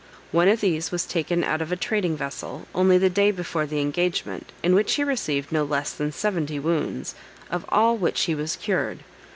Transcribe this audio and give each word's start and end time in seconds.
One 0.31 0.47
of 0.47 0.61
these 0.61 0.89
was 0.91 1.05
taken 1.05 1.43
out 1.43 1.61
of 1.61 1.71
a 1.71 1.75
trading 1.75 2.17
vessel, 2.17 2.65
only 2.73 2.97
the 2.97 3.07
day 3.07 3.29
before 3.29 3.67
the 3.67 3.81
engagement, 3.81 4.51
in 4.63 4.73
which 4.73 4.95
he 4.95 5.03
received 5.03 5.51
no 5.51 5.63
less 5.63 5.93
than 5.93 6.11
seventy 6.11 6.57
wounds, 6.57 7.13
of 7.51 7.65
all 7.69 7.95
which 7.97 8.21
he 8.23 8.33
was 8.33 8.55
cured. 8.55 9.01